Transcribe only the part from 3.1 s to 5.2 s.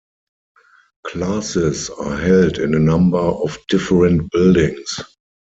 of different buildings.